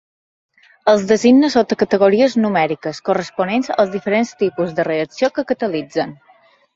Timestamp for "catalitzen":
5.53-6.17